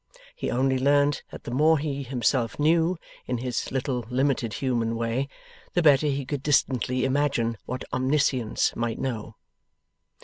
He 0.35 0.49
only 0.49 0.79
learned 0.79 1.21
that 1.29 1.43
the 1.43 1.51
more 1.51 1.77
he 1.77 2.01
himself 2.01 2.57
knew, 2.57 2.97
in 3.27 3.37
his 3.37 3.71
little 3.71 4.03
limited 4.09 4.53
human 4.53 4.95
way, 4.95 5.27
the 5.75 5.83
better 5.83 6.07
he 6.07 6.25
could 6.25 6.41
distantly 6.41 7.05
imagine 7.05 7.55
what 7.67 7.83
Omniscience 7.93 8.75
might 8.75 8.97
know. 8.97 9.35